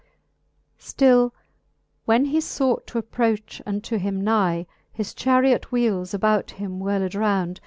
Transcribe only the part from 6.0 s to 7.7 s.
about him whirled round.